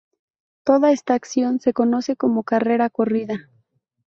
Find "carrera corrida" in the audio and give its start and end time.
2.41-3.35